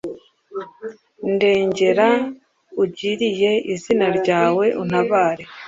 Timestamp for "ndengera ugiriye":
1.33-3.51